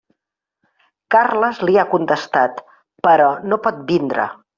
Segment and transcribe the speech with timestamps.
[1.15, 2.63] Carles li ha contestat,
[3.09, 4.27] però no pot vindre.